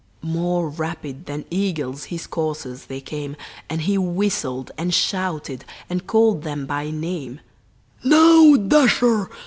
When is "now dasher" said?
8.03-9.29